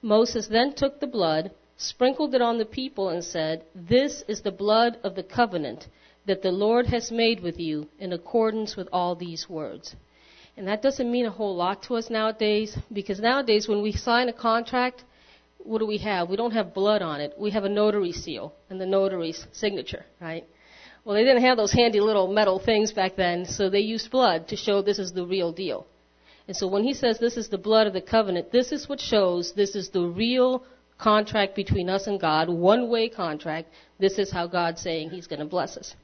[0.00, 4.52] Moses then took the blood, sprinkled it on the people, and said, "This is the
[4.52, 5.88] blood of the covenant
[6.26, 9.94] that the Lord has made with you in accordance with all these words."
[10.56, 14.28] And that doesn't mean a whole lot to us nowadays because nowadays when we sign
[14.28, 15.04] a contract,
[15.58, 16.28] what do we have?
[16.28, 17.34] We don't have blood on it.
[17.36, 20.44] We have a notary seal and the notary's signature, right?
[21.04, 24.48] Well, they didn't have those handy little metal things back then, so they used blood
[24.48, 25.86] to show this is the real deal.
[26.46, 29.00] And so when he says this is the blood of the covenant, this is what
[29.00, 30.62] shows this is the real
[30.98, 33.68] contract between us and God, one way contract.
[33.98, 35.94] This is how God's saying he's going to bless us.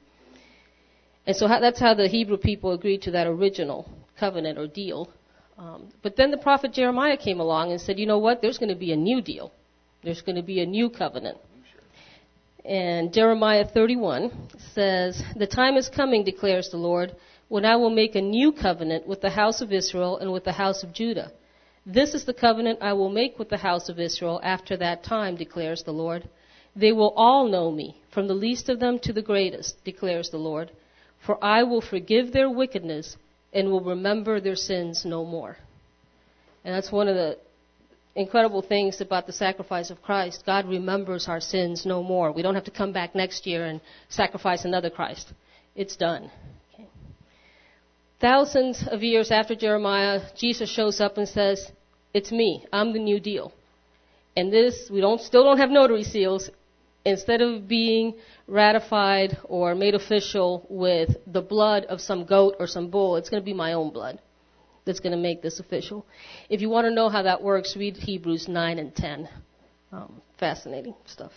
[1.25, 3.89] And so that's how the Hebrew people agreed to that original
[4.19, 5.09] covenant or deal.
[5.57, 8.41] Um, but then the prophet Jeremiah came along and said, you know what?
[8.41, 9.51] There's going to be a new deal.
[10.03, 11.37] There's going to be a new covenant.
[12.65, 17.15] And Jeremiah 31 says, The time is coming, declares the Lord,
[17.47, 20.51] when I will make a new covenant with the house of Israel and with the
[20.51, 21.31] house of Judah.
[21.85, 25.35] This is the covenant I will make with the house of Israel after that time,
[25.35, 26.29] declares the Lord.
[26.75, 30.37] They will all know me, from the least of them to the greatest, declares the
[30.37, 30.71] Lord.
[31.25, 33.17] For I will forgive their wickedness
[33.51, 35.57] and will remember their sins no more.
[36.63, 37.37] And that's one of the
[38.15, 40.43] incredible things about the sacrifice of Christ.
[40.45, 42.31] God remembers our sins no more.
[42.31, 45.33] We don't have to come back next year and sacrifice another Christ.
[45.75, 46.29] It's done.
[48.21, 51.71] Thousands of years after Jeremiah, Jesus shows up and says,
[52.13, 52.63] It's me.
[52.71, 53.51] I'm the new deal.
[54.37, 56.51] And this, we don't, still don't have notary seals.
[57.03, 58.13] Instead of being
[58.45, 63.41] ratified or made official with the blood of some goat or some bull, it's going
[63.41, 64.19] to be my own blood
[64.85, 66.05] that's going to make this official.
[66.47, 69.29] If you want to know how that works, read Hebrews 9 and 10.
[69.91, 71.31] Um, fascinating stuff.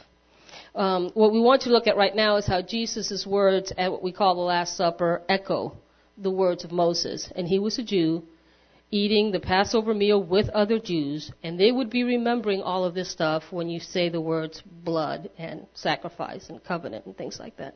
[0.74, 4.02] Um, what we want to look at right now is how Jesus' words at what
[4.02, 5.78] we call the Last Supper echo
[6.16, 7.30] the words of Moses.
[7.34, 8.22] And he was a Jew
[8.90, 13.10] eating the Passover meal with other Jews, and they would be remembering all of this
[13.10, 17.74] stuff when you say the words blood and sacrifice and covenant and things like that.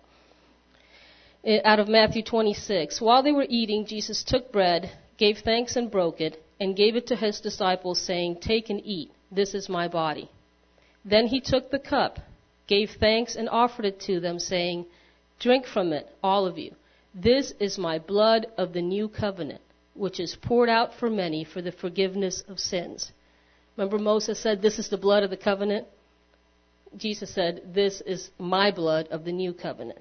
[1.64, 6.20] Out of Matthew 26, while they were eating, Jesus took bread gave thanks and broke
[6.20, 10.30] it, and gave it to his disciples, saying, Take and eat, this is my body.
[11.04, 12.18] Then he took the cup,
[12.66, 14.86] gave thanks, and offered it to them, saying,
[15.38, 16.74] Drink from it, all of you.
[17.14, 19.62] This is my blood of the new covenant,
[19.94, 23.12] which is poured out for many for the forgiveness of sins.
[23.76, 25.86] Remember, Moses said, This is the blood of the covenant?
[26.96, 30.00] Jesus said, This is my blood of the new covenant.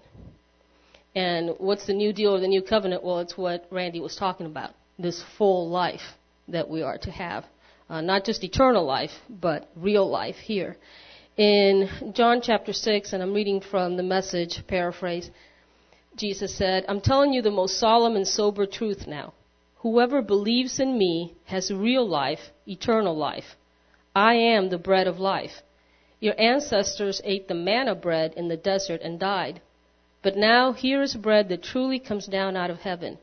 [1.16, 3.03] And what's the new deal or the new covenant?
[3.03, 6.16] Well, it's what Randy was talking about this full life
[6.47, 7.45] that we are to have.
[7.89, 10.78] Uh, not just eternal life, but real life here.
[11.38, 15.30] In John chapter 6, and I'm reading from the message paraphrase,
[16.18, 19.34] Jesus said, I'm telling you the most solemn and sober truth now.
[19.78, 23.55] Whoever believes in me has real life, eternal life.
[24.15, 25.61] I am the bread of life.
[26.20, 29.61] Your ancestors ate the manna bread in the desert and died.
[30.24, 33.20] But now here is bread that truly comes down out of heaven.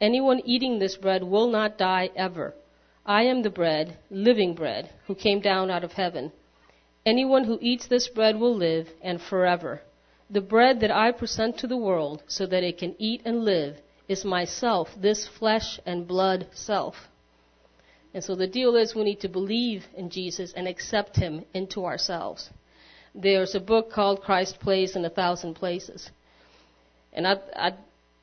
[0.00, 2.54] Anyone eating this bread will not die ever.
[3.06, 6.32] I am the bread, living bread, who came down out of heaven.
[7.06, 9.82] Anyone who eats this bread will live, and forever.
[10.32, 13.76] The bread that I present to the world, so that it can eat and live,
[14.08, 16.96] is myself, this flesh and blood self.
[18.14, 21.84] And so the deal is we need to believe in Jesus and accept him into
[21.84, 22.50] ourselves.
[23.14, 26.10] There's a book called Christ Plays in a Thousand Places.
[27.12, 27.74] And I, I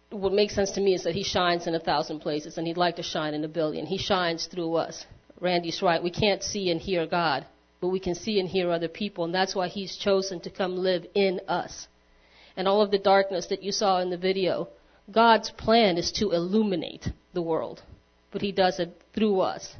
[0.09, 2.77] what makes sense to me is that he shines in a thousand places and he'd
[2.77, 3.85] like to shine in a billion.
[3.85, 5.05] He shines through us.
[5.39, 6.01] Randy's right.
[6.01, 7.45] We can't see and hear God,
[7.79, 10.75] but we can see and hear other people, and that's why he's chosen to come
[10.75, 11.87] live in us.
[12.59, 14.67] And all of the darkness that you saw in the video,
[15.09, 17.81] God's plan is to illuminate the world,
[18.31, 19.73] but he does it through us.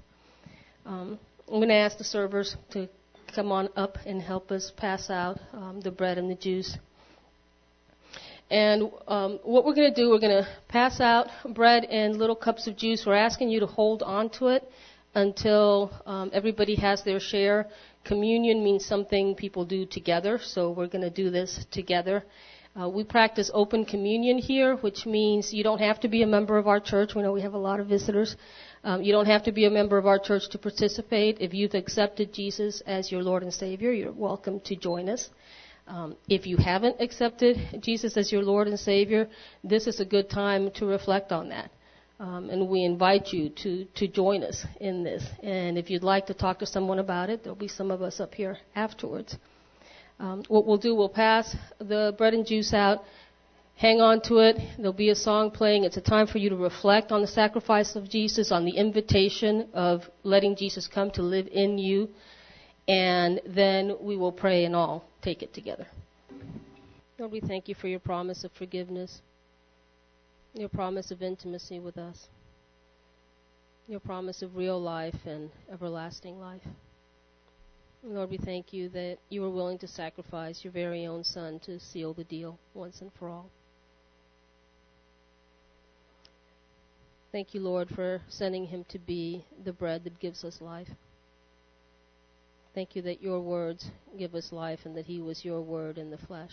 [0.85, 1.19] Um,
[1.49, 2.87] I'm going to ask the servers to
[3.35, 6.77] come on up and help us pass out um, the bread and the juice.
[8.49, 12.33] And um, what we're going to do, we're going to pass out bread and little
[12.33, 13.05] cups of juice.
[13.05, 14.63] We're asking you to hold on to it
[15.15, 17.67] until um, everybody has their share.
[18.05, 22.23] Communion means something people do together, so we're going to do this together.
[22.79, 26.57] Uh, we practice open communion here, which means you don't have to be a member
[26.57, 27.15] of our church.
[27.15, 28.35] We know we have a lot of visitors.
[28.83, 31.37] Um, you don't have to be a member of our church to participate.
[31.39, 35.29] If you've accepted Jesus as your Lord and Savior, you're welcome to join us.
[35.87, 39.27] Um, if you haven't accepted Jesus as your Lord and Savior,
[39.63, 41.71] this is a good time to reflect on that.
[42.19, 45.25] Um, and we invite you to, to join us in this.
[45.41, 48.19] And if you'd like to talk to someone about it, there'll be some of us
[48.19, 49.37] up here afterwards.
[50.19, 53.03] Um, what we'll do, we'll pass the bread and juice out.
[53.75, 54.57] Hang on to it.
[54.77, 55.85] There'll be a song playing.
[55.85, 59.69] It's a time for you to reflect on the sacrifice of Jesus, on the invitation
[59.73, 62.09] of letting Jesus come to live in you.
[62.89, 65.87] And then we will pray and all take it together.
[67.17, 69.21] Lord, we thank you for your promise of forgiveness,
[70.53, 72.27] your promise of intimacy with us,
[73.87, 76.61] your promise of real life and everlasting life.
[78.01, 81.79] Lord, we thank you that you were willing to sacrifice your very own Son to
[81.79, 83.49] seal the deal once and for all.
[87.33, 90.87] Thank you, Lord, for sending him to be the bread that gives us life.
[92.73, 93.85] Thank you that your words
[94.17, 96.51] give us life and that he was your word in the flesh.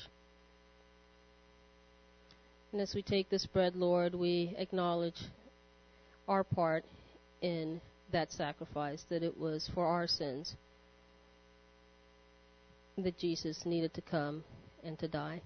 [2.73, 5.29] And as we take this bread, Lord, we acknowledge
[6.27, 6.85] our part
[7.41, 7.81] in
[8.11, 10.57] that sacrifice, that it was for our sins
[12.99, 14.43] that Jesus needed to come
[14.83, 15.41] and to die.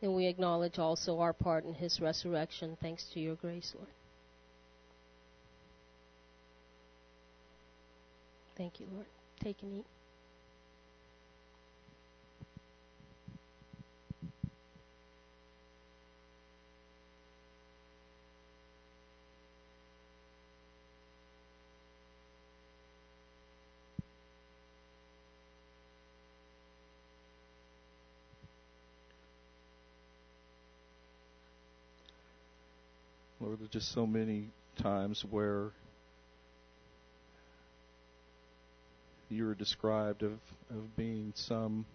[0.00, 3.88] And we acknowledge also our part in his resurrection, thanks to your grace, Lord.
[8.56, 9.06] Thank you, Lord.
[9.40, 9.97] Take and eat.
[33.48, 35.70] Lord, there's just so many times where
[39.30, 40.32] you were described of,
[40.68, 41.86] of being some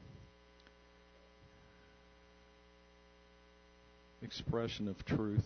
[4.24, 5.45] expression of truth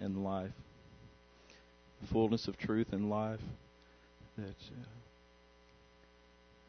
[0.00, 0.52] and life,
[2.10, 3.42] fullness of truth and life,
[4.38, 4.84] that uh,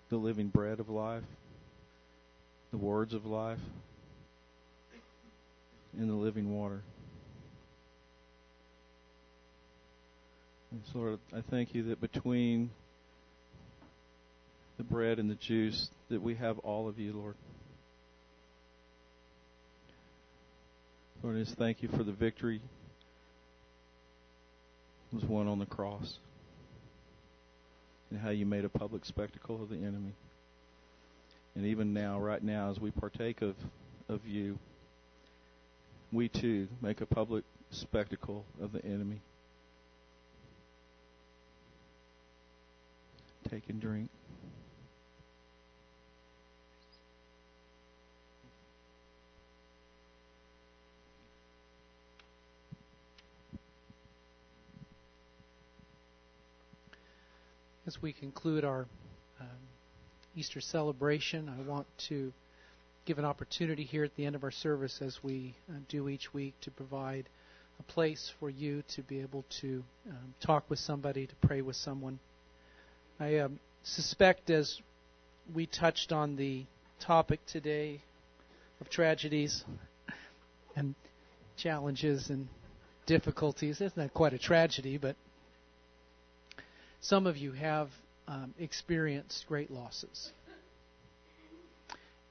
[0.09, 1.23] the living bread of life,
[2.71, 3.61] the words of life,
[5.97, 6.81] and the living water.
[10.73, 12.71] And Lord, I thank you that between
[14.77, 17.35] the bread and the juice, that we have all of you, Lord.
[21.21, 22.59] Lord, I just thank you for the victory
[25.13, 26.17] was won on the cross
[28.09, 30.13] and how you made a public spectacle of the enemy.
[31.55, 33.53] And even now, right now, as we partake of,
[34.09, 34.57] of you,
[36.11, 39.21] we too make a public spectacle of the enemy.
[43.53, 44.09] Take and drink.
[57.85, 58.87] As we conclude our
[59.39, 59.47] um,
[60.35, 62.33] Easter celebration, I want to
[63.05, 66.33] give an opportunity here at the end of our service, as we uh, do each
[66.33, 67.29] week, to provide
[67.79, 71.75] a place for you to be able to um, talk with somebody, to pray with
[71.75, 72.17] someone.
[73.23, 74.81] I um, suspect as
[75.55, 76.65] we touched on the
[76.99, 78.01] topic today
[78.81, 79.63] of tragedies
[80.75, 80.93] and
[81.55, 82.49] challenges and
[83.05, 85.15] difficulties, it's not quite a tragedy, but
[86.99, 87.87] some of you have
[88.27, 90.33] um, experienced great losses.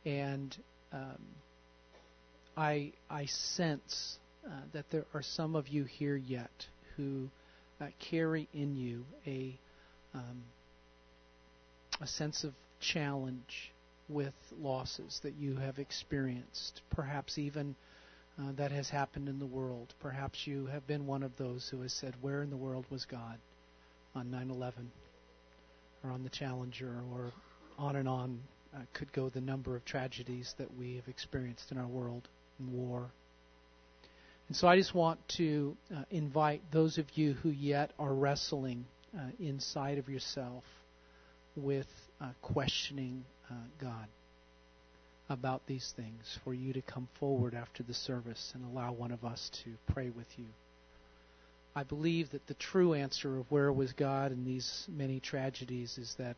[0.04, 0.54] And
[0.92, 1.24] um,
[2.54, 6.66] I, I sense uh, that there are some of you here yet
[6.98, 7.30] who
[7.80, 9.58] uh, carry in you a
[10.12, 10.42] um,
[12.02, 13.72] a sense of challenge
[14.08, 17.76] with losses that you have experienced, perhaps even
[18.38, 19.94] uh, that has happened in the world.
[20.00, 23.04] Perhaps you have been one of those who has said, Where in the world was
[23.04, 23.38] God
[24.14, 24.90] on 9 11
[26.02, 27.32] or on the Challenger or
[27.78, 28.40] on and on
[28.74, 32.26] uh, could go the number of tragedies that we have experienced in our world
[32.58, 33.10] and war.
[34.48, 38.86] And so I just want to uh, invite those of you who yet are wrestling
[39.16, 40.64] uh, inside of yourself
[41.56, 41.86] with
[42.20, 44.06] uh, questioning uh, God
[45.28, 49.24] about these things for you to come forward after the service and allow one of
[49.24, 50.46] us to pray with you.
[51.74, 56.14] I believe that the true answer of where was God in these many tragedies is
[56.18, 56.36] that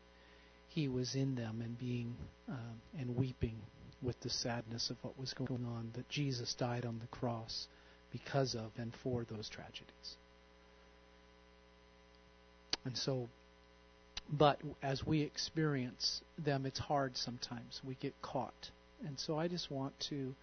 [0.69, 2.15] He was in them and being
[2.47, 3.57] um, and weeping
[4.01, 5.91] with the sadness of what was going on.
[5.95, 7.67] That Jesus died on the cross
[8.13, 10.15] because of and for those tragedies.
[12.85, 13.27] And so
[14.31, 17.81] but as we experience them, it's hard sometimes.
[17.83, 18.71] We get caught.
[19.05, 20.33] And so I just want to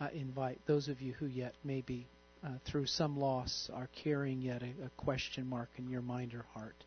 [0.00, 2.06] uh, invite those of you who yet maybe
[2.44, 6.44] uh, through some loss are carrying yet a, a question mark in your mind or
[6.54, 6.84] heart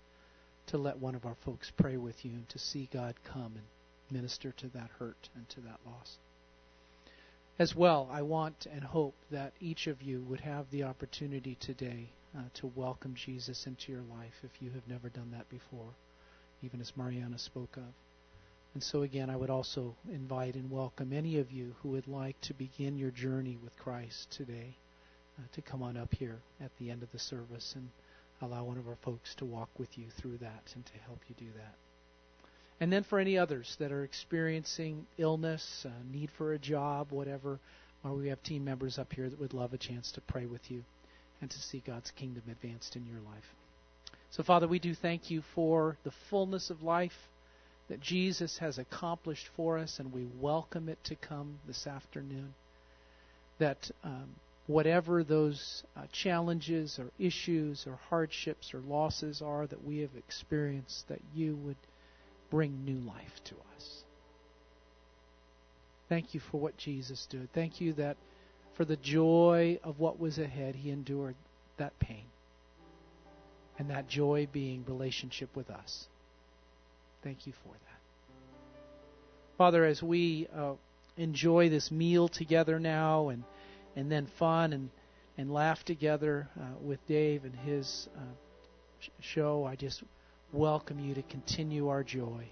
[0.68, 3.66] to let one of our folks pray with you and to see God come and
[4.12, 6.18] minister to that hurt and to that loss.
[7.60, 12.10] As well, I want and hope that each of you would have the opportunity today
[12.38, 15.94] uh, to welcome Jesus into your life if you have never done that before
[16.62, 17.94] even as Mariana spoke of.
[18.74, 22.40] And so, again, I would also invite and welcome any of you who would like
[22.42, 24.76] to begin your journey with Christ today
[25.40, 27.90] uh, to come on up here at the end of the service and
[28.42, 31.36] allow one of our folks to walk with you through that and to help you
[31.40, 31.74] do that.
[32.80, 37.60] And then for any others that are experiencing illness, uh, need for a job, whatever,
[38.04, 40.70] or we have team members up here that would love a chance to pray with
[40.70, 40.84] you
[41.42, 43.56] and to see God's kingdom advanced in your life.
[44.32, 47.30] So, Father, we do thank you for the fullness of life
[47.90, 52.54] that Jesus has accomplished for us, and we welcome it to come this afternoon.
[53.60, 54.36] That um,
[54.68, 61.08] whatever those uh, challenges or issues or hardships or losses are that we have experienced,
[61.08, 61.78] that you would
[62.52, 64.04] bring new life to us.
[66.10, 67.52] Thank you for what Jesus did.
[67.54, 68.18] Thank you that
[68.76, 71.36] for the joy of what was ahead, he endured
[71.78, 72.26] that pain.
[73.78, 76.08] And that joy being relationship with us.
[77.24, 77.98] Thank you for that.
[79.58, 80.74] Father, as we uh,
[81.18, 83.44] enjoy this meal together now and,
[83.96, 84.90] and then fun and,
[85.38, 88.22] and laugh together uh, with Dave and his uh,
[89.20, 90.04] show, I just
[90.54, 92.48] welcome you to continue our joy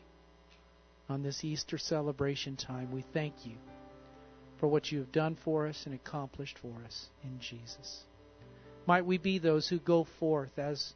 [1.09, 2.91] on this Easter celebration time.
[2.91, 3.55] We thank you
[4.59, 8.03] for what you have done for us and accomplished for us in Jesus.
[8.87, 10.93] Might we be those who go forth as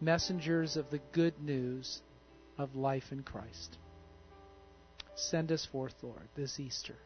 [0.00, 2.00] messengers of the good news
[2.58, 3.78] of life in Christ.
[5.14, 6.96] Send us forth, Lord, this Easter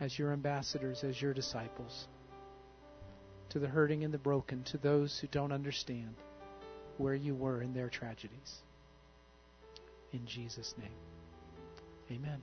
[0.00, 2.06] as your ambassadors, as your disciples,
[3.50, 6.14] to the hurting and the broken, to those who don't understand
[6.98, 8.62] where you were in their tragedies.
[10.12, 10.88] In Jesus' name.
[12.10, 12.42] Amen.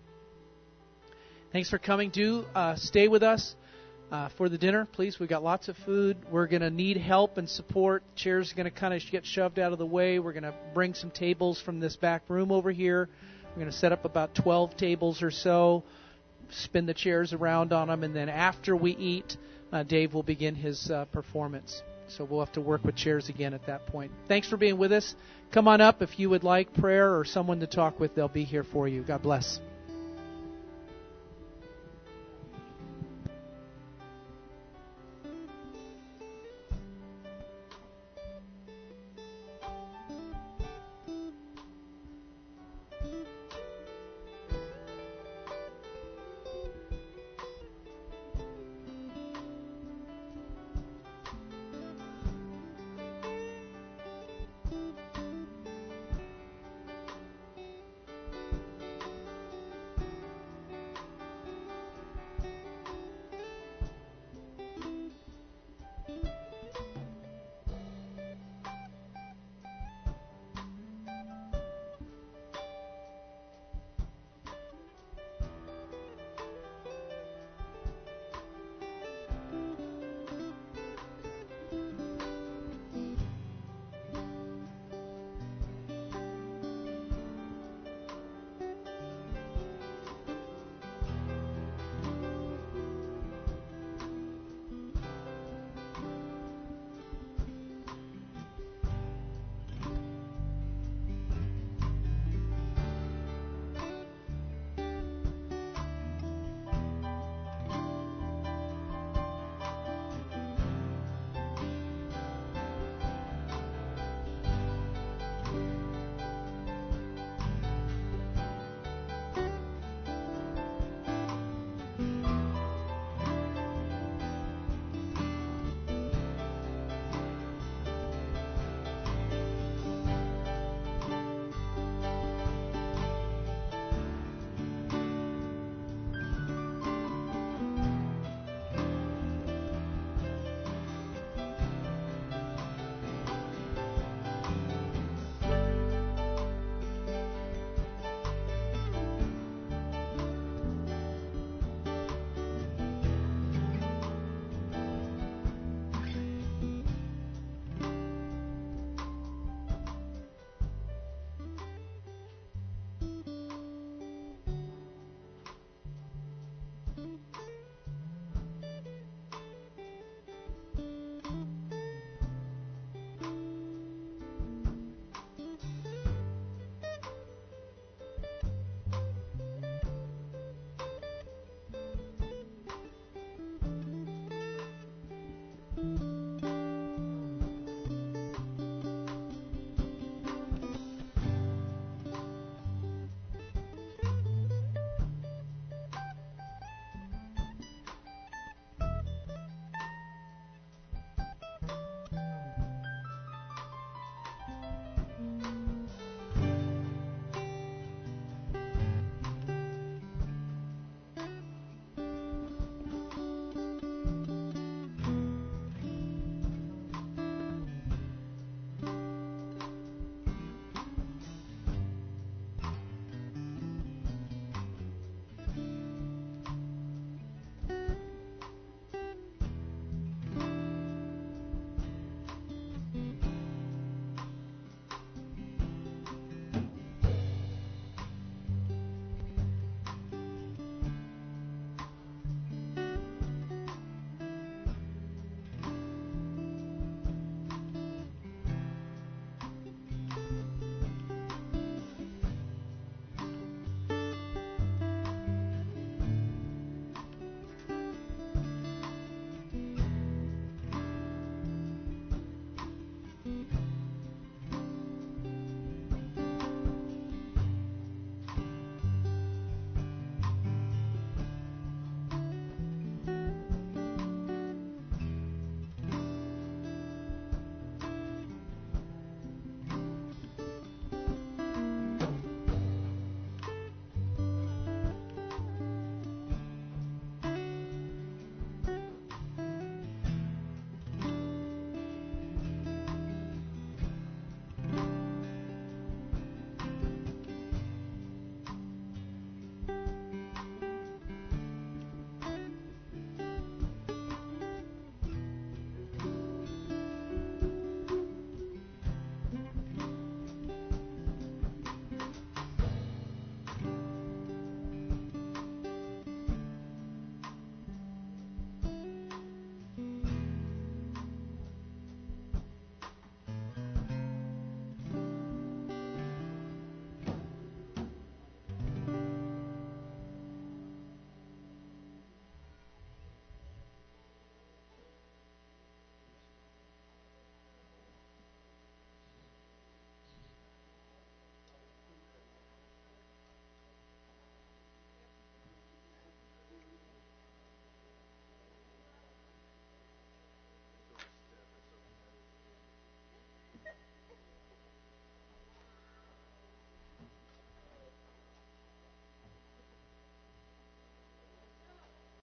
[1.51, 2.11] Thanks for coming.
[2.11, 3.55] Do uh, stay with us
[4.11, 5.19] uh, for the dinner, please.
[5.19, 6.17] We've got lots of food.
[6.31, 8.03] We're going to need help and support.
[8.15, 10.19] Chairs are going to kind of get shoved out of the way.
[10.19, 13.09] We're going to bring some tables from this back room over here.
[13.49, 15.83] We're going to set up about 12 tables or so,
[16.51, 19.37] spin the chairs around on them, and then after we eat,
[19.71, 21.81] uh, Dave will begin his uh, performance.
[22.07, 24.11] So we'll have to work with chairs again at that point.
[24.27, 25.15] Thanks for being with us.
[25.51, 28.15] Come on up if you would like prayer or someone to talk with.
[28.15, 29.03] They'll be here for you.
[29.03, 29.59] God bless.